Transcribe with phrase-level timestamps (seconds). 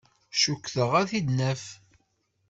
[0.41, 1.63] Cukkteɣ ad t-id-naf.